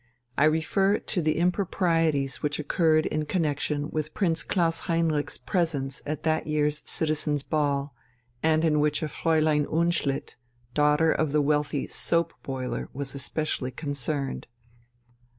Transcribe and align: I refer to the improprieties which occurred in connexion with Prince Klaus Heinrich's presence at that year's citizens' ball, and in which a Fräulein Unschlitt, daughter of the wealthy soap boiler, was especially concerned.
I 0.35 0.45
refer 0.45 0.97
to 0.97 1.21
the 1.21 1.37
improprieties 1.37 2.41
which 2.41 2.57
occurred 2.57 3.05
in 3.05 3.25
connexion 3.27 3.91
with 3.91 4.15
Prince 4.15 4.41
Klaus 4.41 4.79
Heinrich's 4.89 5.37
presence 5.37 6.01
at 6.07 6.23
that 6.23 6.47
year's 6.47 6.81
citizens' 6.89 7.43
ball, 7.43 7.93
and 8.41 8.65
in 8.65 8.79
which 8.79 9.03
a 9.03 9.07
Fräulein 9.07 9.67
Unschlitt, 9.71 10.37
daughter 10.73 11.11
of 11.11 11.33
the 11.33 11.41
wealthy 11.43 11.85
soap 11.85 12.33
boiler, 12.41 12.89
was 12.93 13.13
especially 13.13 13.69
concerned. 13.69 14.47